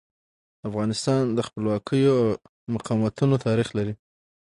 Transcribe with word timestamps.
افغانستان 0.67 1.21
د 1.37 1.39
خپلواکیو 1.47 2.13
او 2.21 2.27
مقاومتونو 2.73 3.35
تاریخ 3.45 3.67
لري. 3.77 3.93